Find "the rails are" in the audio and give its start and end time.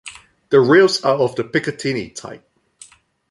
0.49-1.13